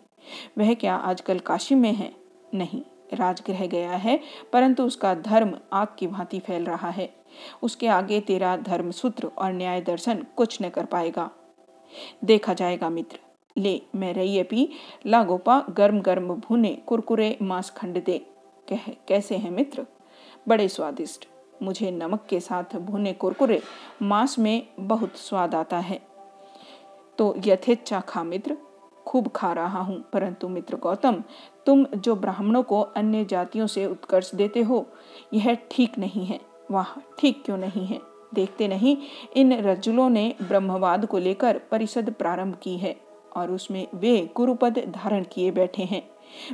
वह 0.59 0.75
क्या 0.75 0.95
आजकल 0.95 1.39
काशी 1.39 1.75
में 1.75 1.93
है? 1.93 2.12
नहीं, 2.55 2.83
राजगृह 3.15 3.67
गया 3.67 3.91
है, 3.91 4.21
परंतु 4.53 4.83
उसका 4.83 5.15
धर्म 5.15 5.59
आग 5.73 5.89
की 5.99 6.07
भांति 6.07 6.39
फैल 6.39 6.65
रहा 6.65 6.91
है। 6.91 7.15
उसके 7.62 7.89
आगे 7.89 8.21
तेरा 8.21 8.57
धर्म 8.57 8.91
सूत्र 8.91 9.27
और 9.27 9.53
न्याय 9.53 9.81
दर्शन 9.81 10.27
कुछ 10.37 10.62
न 10.62 10.69
कर 10.69 10.85
पाएगा। 10.85 11.31
देखा 12.25 12.55
जाएगा 12.55 12.89
मित्र, 12.89 13.19
ले 13.57 13.83
मैं 13.95 14.15
रही 14.15 14.43
पी 14.43 14.69
ला 15.07 15.25
गोपा 15.25 15.67
गर्म 15.71 16.00
गर्म 16.00 16.29
भुने 16.29 16.83
कुरकुरे 16.87 17.39
मांस 17.43 17.71
खंड 17.71 18.05
दे। 18.05 18.19
कह, 18.69 18.93
कैसे 19.09 19.37
हैं 19.37 19.50
मित्र? 19.50 19.87
बड़े 20.49 20.69
स्वादिष्ट। 20.69 21.29
मुझे 21.62 21.91
नमक 21.91 22.27
के 22.31 22.41
साथ 22.41 22.77
भुने 22.77 23.12
कुरकुरे 23.12 23.62
मांस 24.03 24.39
में 24.39 24.67
बहुत 24.81 25.17
स्वाद 25.17 25.55
आता 25.55 25.79
है। 25.79 26.00
तो 27.19 27.35
यथेच्छा 27.47 28.00
खा 28.00 28.23
मित्र। 28.25 28.57
खूब 29.11 29.29
खा 29.29 29.52
रहा 29.52 29.81
हूँ। 29.81 30.05
परंतु 30.12 30.49
मित्र 30.49 30.76
गौतम, 30.76 31.23
तुम 31.67 31.85
जो 31.85 32.17
ब्राह्मणों 32.17 32.62
को 32.62 32.81
अन्य 32.81 33.25
जातियों 33.25 33.67
से 33.67 33.87
उत्कर्ष 33.87 34.35
देते 34.35 34.61
हो, 34.61 34.87
यह 35.35 35.59
ठीक 35.71 35.99
नहीं 35.99 36.26
है। 36.26 36.40
वाह, 36.71 37.00
ठीक 37.19 37.43
क्यों 37.45 37.57
नहीं 37.57 37.87
है? 37.87 38.00
देखते 38.35 38.69
नहीं, 38.69 38.97
इन 39.37 39.52
रजुलों 39.52 40.11
ने 40.11 40.35
ब्रह्मवाद 40.43 41.07
को 41.07 41.19
लेकर 41.19 41.61
परिषद 41.71 42.14
प्रारंभ 42.19 42.55
की 42.55 42.76
है 42.79 42.97
और 43.37 43.50
उसमें 43.50 43.88
वे 43.95 44.31
गुरुपद 44.37 44.79
धारण 44.79 45.25
किए 45.25 45.50
बैठे 45.50 45.83
हैं। 45.83 46.11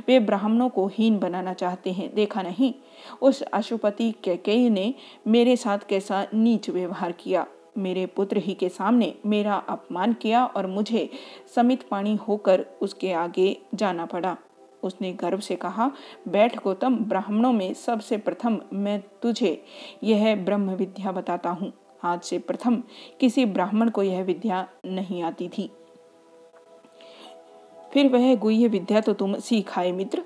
वे 0.07 0.19
ब्राह्मणों 0.19 0.69
को 0.69 0.87
हीन 0.87 1.19
बनाना 1.19 1.53
चाहते 1.53 1.91
हैं। 1.91 2.13
देखा 2.13 2.41
नहीं, 2.41 2.73
उस 3.21 3.41
अशुपति 3.41 4.11
कैकेयी 4.23 4.69
ने 4.69 4.93
मेरे 5.27 5.55
साथ 5.55 5.79
कैसा 5.89 6.27
नीच 6.33 6.69
व्यवहार 6.69 7.11
किया। 7.11 7.47
मेरे 7.77 8.05
पुत्र 8.05 8.37
ही 8.37 8.53
के 8.53 8.69
सामने 8.69 9.13
मेरा 9.25 9.55
अपमान 9.69 10.13
किया 10.13 10.45
और 10.45 10.67
मुझे 10.67 11.09
समित 11.55 11.87
पानी 11.91 12.15
होकर 12.27 12.65
उसके 12.81 13.11
आगे 13.13 13.55
जाना 13.73 14.05
पड़ा। 14.05 14.35
उसने 14.83 15.11
गर्व 15.13 15.39
से 15.39 15.55
कहा, 15.55 15.91
बैठ 16.27 16.57
गौतम, 16.63 16.95
ब्राह्मणों 16.97 17.51
में 17.53 17.73
सबसे 17.73 18.17
प्रथम 18.17 18.59
मैं 18.73 19.01
तुझे 19.21 19.63
यह 20.03 20.35
ब्रह्म 20.35 20.71
विद्या 20.71 21.11
बताता 21.11 21.49
हूँ। 21.49 21.71
आज 22.03 22.21
से 22.21 22.39
प्रथम 22.39 22.81
किसी 23.19 23.45
ब्राह्मण 23.45 23.89
को 23.89 24.03
यह 24.03 24.23
विद्या 24.23 24.67
नहीं 24.85 25.21
आती 25.23 25.47
थी। 25.47 25.69
फिर 27.93 28.07
वह 28.07 28.35
गुह्य 28.35 28.67
विद्या 28.67 29.01
तो 29.01 29.13
तुम 29.13 29.35
सीखाए 29.39 29.91
मित्र। 29.91 30.23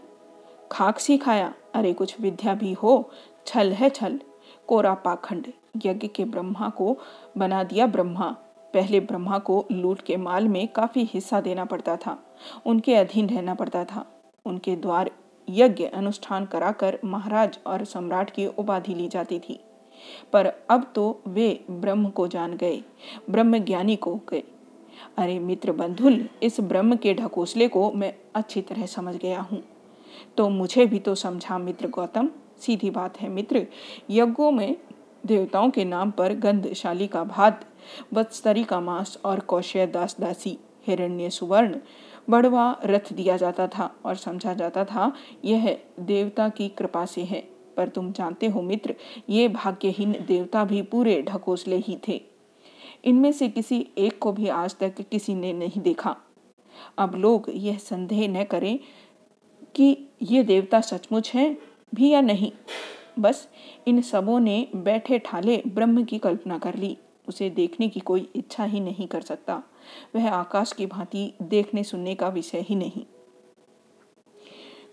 खाक 0.72 1.00
सिखाया 1.00 1.54
अरे 1.76 1.94
कुछ 1.94 2.20
विद्या 2.22 2.54
भी 2.54 2.74
हो, 2.74 3.12
छल 3.46 3.72
है 3.72 3.90
छल, 3.90 4.20
कोरा 4.68 4.94
पाखंड। 4.96 5.48
यज्ञ 5.86 6.08
के 6.08 6.26
ब्रह्मा 6.26 6.70
को 6.70 6.98
बना 7.38 7.64
दिया 7.64 7.88
ब्रह्मा। 7.88 8.36
पहले 8.74 9.00
ब्रह्मा 9.00 9.40
को 9.40 9.66
लूट 9.72 10.02
के 10.02 10.18
माल 10.18 10.48
में 10.48 10.68
काफ़ी 10.68 11.04
हिस्सा 11.04 11.42
देना 11.42 11.66
पड़ता 11.66 11.98
था। 11.98 12.24
उनके 12.66 12.96
अधीन 12.96 13.30
रहना 13.30 13.54
पड़ता 13.54 13.86
था। 13.86 14.06
उनके 14.46 14.76
द्वार 14.76 15.12
यज्ञ 15.50 15.86
अनुष्ठान 15.86 16.46
कराकर 16.46 17.00
महाराज 17.06 17.60
और 17.68 17.86
सम्राट 17.86 18.30
की 18.30 18.48
उपाधि 18.48 18.94
ली 18.94 19.08
जाती 19.08 19.40
थी। 19.40 19.60
पर 20.34 20.46
अब 20.46 20.92
तो 20.96 21.22
वे 21.28 21.66
ब्रह्म 21.72 22.10
को 22.10 22.28
जान 22.28 22.54
गए। 22.54 22.84
ब्रह्म 23.30 23.58
ज्ञानी 23.58 23.96
को 23.96 24.20
गए। 24.30 24.44
अरे 25.18 25.40
मित्र 25.40 25.72
बंधुल, 25.72 26.30
इस 26.44 26.60
ब्रह्म 26.60 26.96
के 26.96 27.14
ढकोसले 27.14 27.68
को 27.68 27.92
मैं 27.92 28.14
अच्छी 28.36 28.62
तरह 28.62 28.86
समझ 28.86 29.16
गया 29.16 29.42
हूँ। 29.42 29.64
तो 30.38 30.50
मुझे 30.50 30.86
भी 30.86 31.00
तो 31.00 31.16
समझा 31.16 31.58
मित्र 31.58 31.88
गौतम। 31.88 32.30
सीधी 32.60 32.90
बात 32.90 33.22
है 33.22 33.30
मित्र, 33.30 33.68
यज्ञों 34.10 34.52
में 34.52 34.78
देवताओं 35.26 35.70
के 35.70 35.86
नाम 35.86 36.12
पर 36.12 36.34
गंधशाली 36.34 37.08
का 37.08 37.24
भात 37.24 37.66
वत्स्तरी 38.14 38.64
का 38.64 38.80
मांस 38.80 39.18
और 39.26 39.40
कौशय 39.40 39.88
दास 39.88 40.16
दासी, 40.20 40.58
हिरण्य 40.88 41.30
सुवर्ण, 41.30 41.76
बड़वा 42.30 42.80
रथ 42.86 43.14
दिया 43.14 43.38
जाता 43.38 43.68
था 43.68 43.96
और 44.06 44.16
समझा 44.16 44.54
जाता 44.54 44.86
था, 44.86 45.14
यह 45.46 45.78
देवता 46.00 46.50
की 46.50 46.70
कृपा 46.70 47.06
से 47.06 47.24
है। 47.24 47.50
पर 47.78 47.88
तुम 47.88 48.12
जानते 48.12 48.48
हो 48.48 48.62
मित्र, 48.62 48.96
ये 49.30 49.48
भाग्यहीन 49.48 50.12
देवता 50.28 50.66
भी 50.66 50.82
पूरे 50.82 51.22
ढकोसले 51.22 51.78
ही 51.78 51.98
थे। 52.08 52.22
इनमें 53.06 53.32
से 53.32 53.50
किसी 53.50 53.88
एक 53.98 54.20
को 54.20 54.32
भी 54.32 54.48
आज 54.48 54.76
तक 54.76 55.02
किसी 55.02 55.36
ने 55.36 55.54
नहीं 55.54 55.82
देखा। 55.82 56.16
अब 56.98 57.16
लोग 57.16 57.46
यह 57.50 57.78
संदेह 57.78 58.28
न 58.28 58.44
करें 58.44 58.80
कि 59.76 60.10
ये 60.22 60.44
देवता 60.44 60.82
सचमुच 60.82 61.32
है 61.34 61.58
भी 61.96 62.10
या 62.10 62.22
नहीं। 62.22 62.52
बस 63.20 63.48
इन 63.88 64.02
सबों 64.02 64.40
ने 64.40 64.68
बैठे 64.76 65.20
ठाले 65.20 65.62
ब्रह्म 65.68 66.04
की 66.04 66.18
कल्पना 66.18 66.58
कर 66.58 66.76
ली। 66.76 66.98
उसे 67.28 67.50
देखने 67.50 67.88
की 67.88 68.00
कोई 68.00 68.30
इच्छा 68.36 68.64
ही 68.64 68.80
नहीं 68.80 69.08
कर 69.08 69.22
सकता। 69.22 69.62
वह 70.16 70.30
आकाश 70.30 70.72
की 70.72 70.86
भांति 70.86 71.34
देखने 71.42 71.84
सुनने 71.84 72.16
का 72.16 72.30
विषय 72.30 72.60
ही 72.60 72.76
नहीं। 72.76 73.06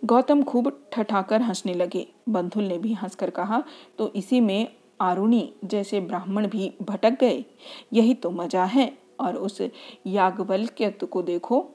गौतम 0.04 0.42
खूब 0.42 0.70
ठठाकर 0.92 1.42
हंसने 1.42 1.74
लगे। 1.74 2.06
बंधुल 2.28 2.64
ने 2.64 2.78
भी 2.78 2.92
हंसकर 2.92 3.30
कहा 3.30 3.62
तो 3.98 4.12
इसी 4.16 4.40
में 4.40 4.68
आरुणी 5.00 5.52
जैसे 5.64 6.00
ब्राह्मण 6.00 6.46
भी 6.46 6.72
भटक 6.82 7.18
गए? 7.20 7.44
यही 7.92 8.14
तो 8.14 8.30
मज़ा 8.30 8.64
है। 8.64 8.92
और 9.20 9.36
उस 9.36 9.60
याज्ञवल्क्य 10.06 10.90
को 10.90 11.22
देखो। 11.22 11.66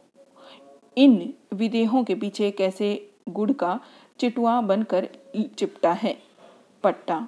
इन 0.98 1.34
विदेहों 1.54 2.04
के 2.04 2.16
पीछे 2.16 2.52
कैसे 2.52 3.10
गुड़ 3.30 3.52
का 3.52 3.80
चिटुआ 4.20 4.60
बनकर 4.62 5.08
चिपटा 5.58 5.92
है। 5.94 6.18
पट्टा। 6.84 7.28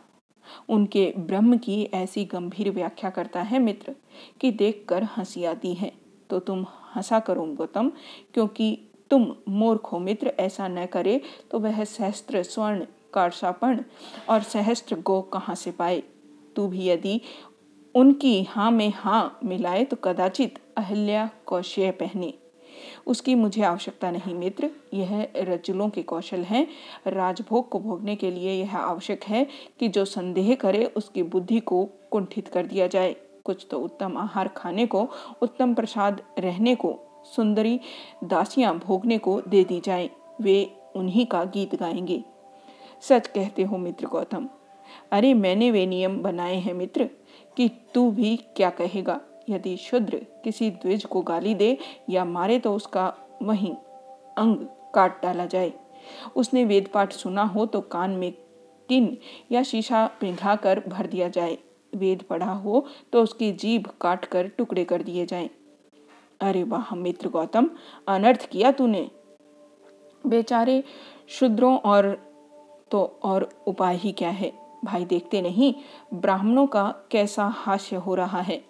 उनके 0.69 1.13
ब्रह्म 1.17 1.57
की 1.57 1.83
ऐसी 1.93 2.25
गंभीर 2.25 2.69
व्याख्या 2.71 3.09
करता 3.09 3.41
है 3.41 3.59
मित्र 3.59 3.95
कि 4.41 4.51
देखकर 4.51 5.03
हँसी 5.17 5.45
आती 5.45 5.73
है। 5.73 5.91
तो 6.29 6.39
तुम 6.39 6.65
हंसा 6.95 7.19
करो 7.19 7.45
गौतम, 7.55 7.91
क्योंकि 8.33 8.77
तुम 9.11 9.35
मूर्ख 9.49 9.91
हो 9.91 9.99
मित्र, 9.99 10.33
ऐसा 10.39 10.67
न 10.67 10.85
करे 10.85 11.21
तो 11.51 11.59
वह 11.59 11.83
सहस्त्र 11.83 12.43
स्वर्ण 12.43 12.85
कारसापण 13.13 13.81
और 14.29 14.41
सहस्त्र 14.43 14.95
गो 15.01 15.21
कहाँ 15.23 15.55
से 15.55 15.71
पाए? 15.71 16.01
तू 16.55 16.67
भी 16.67 16.87
यदि 16.89 17.19
उनकी 17.95 18.41
हाँ 18.43 18.71
में 18.71 18.91
हाँ 18.95 19.39
मिलाए 19.43 19.83
तो 19.83 19.95
कदाचित 19.95 20.59
अहल्या 20.77 21.29
कौशय 21.45 21.91
पहने। 21.91 22.33
उसकी 23.07 23.35
मुझे 23.35 23.63
आवश्यकता 23.63 24.11
नहीं 24.11 24.35
मित्र। 24.35 24.69
यह 24.93 25.27
रजुलों 25.37 25.89
के 25.89 26.03
कौशल 26.03 26.43
हैं। 26.43 26.67
राजभोग 27.07 27.69
को 27.69 27.79
भोगने 27.79 28.15
के 28.15 28.31
लिए 28.31 28.51
यह 28.51 28.77
आवश्यक 28.77 29.23
है 29.23 29.47
कि 29.79 29.87
जो 29.87 30.05
संदेह 30.05 30.55
करे, 30.55 30.85
उसकी 30.85 31.23
बुद्धि 31.23 31.59
को 31.59 31.89
कुंठित 32.11 32.47
कर 32.47 32.65
दिया 32.65 32.87
जाए। 32.87 33.15
कुछ 33.45 33.67
तो 33.71 33.79
उत्तम 33.79 34.17
आहार 34.17 34.47
खाने 34.47 34.85
को, 34.85 35.09
उत्तम 35.41 35.73
प्रसाद 35.73 36.21
रहने 36.39 36.75
को, 36.75 36.99
सुंदरी 37.35 37.79
दासियाँ 38.23 38.77
भोगने 38.77 39.17
को 39.17 39.41
दे 39.41 39.63
दी 39.63 39.79
जाए। 39.79 40.09
वे 40.41 40.71
उन्हीं 40.95 41.25
का 41.25 41.43
गीत 41.43 41.75
गाएँगे। 41.75 42.23
सच 43.01 43.27
कहते 43.27 43.63
हो 43.63 43.77
मित्र 43.77 44.07
गौतम। 44.07 44.49
अरे 45.11 45.33
मैंने 45.33 45.71
वे 45.71 45.85
नियम 45.85 46.21
बनाए 46.21 46.55
हैं 46.55 46.73
मित्र 46.73 47.09
कि 47.57 47.69
तू 47.93 48.11
भी 48.11 48.37
क्या 48.37 48.69
कहेगा? 48.69 49.21
यदि 49.49 49.75
शुद्र 49.77 50.17
किसी 50.43 50.69
द्विज 50.71 51.05
को 51.05 51.21
गाली 51.21 51.53
दे 51.55 51.77
या 52.09 52.25
मारे 52.25 52.59
तो 52.59 52.73
उसका 52.75 53.13
वहीं 53.41 53.73
अंग 54.37 54.65
काट 54.95 55.21
डाला 55.23 55.45
जाए। 55.45 55.73
उसने 56.35 56.63
वेद 56.65 56.87
पाठ 56.87 57.13
सुना 57.13 57.43
हो 57.43 57.65
तो 57.65 57.81
कान 57.81 58.11
में 58.11 58.31
टिन 58.89 59.17
या 59.51 59.63
शीशा 59.63 60.05
पिघला 60.21 60.55
कर 60.55 60.81
भर 60.87 61.07
दिया 61.07 61.27
जाए। 61.29 61.57
वेद 61.93 62.23
पढ़ा 62.29 62.51
हो 62.53 62.85
तो 63.13 63.21
उसकी 63.23 63.51
जीभ 63.53 63.87
काट 64.01 64.25
कर 64.25 64.47
टुकड़े 64.47 64.83
कर 64.85 65.01
दिए 65.01 65.25
जाएँ। 65.25 65.49
अरे 66.41 66.63
वाह, 66.63 66.93
मित्र 66.95 67.29
गौतम, 67.29 67.69
अनर्थ 68.07 68.49
किया 68.49 68.71
तूने। 68.71 69.09
बेचारे 70.23 70.83
शुद्रों 71.29 71.77
और 71.79 72.13
तो 72.91 73.03
और 73.23 73.49
उपाय 73.67 73.95
ही 73.95 74.11
क्या 74.11 74.29
है? 74.29 74.51
भाई 74.85 75.05
देखते 75.05 75.41
नहीं, 75.41 75.73
ब्राह्मणों 76.13 76.65
का 76.67 76.83
कैसा 77.11 77.45
हास्य 77.55 77.95
हो 77.95 78.15
रहा 78.15 78.41
है? 78.41 78.63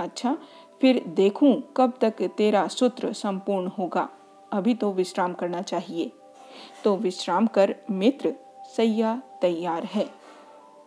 अच्छा 0.00 0.36
फिर 0.80 1.04
देखूँ 1.06 1.62
कब 1.76 1.92
तक 2.00 2.22
तेरा 2.36 2.68
सूत्र 2.68 3.12
संपूर्ण 3.12 3.68
होगा। 3.68 4.08
अभी 4.52 4.74
तो 4.74 4.92
विश्राम 4.92 5.32
करना 5.32 5.62
चाहिए। 5.62 6.12
तो 6.84 6.96
विश्राम 6.96 7.46
कर, 7.46 7.74
मित्र, 7.90 8.34
सैया 8.76 9.22
तैयार 9.42 9.84
है। 9.84 10.17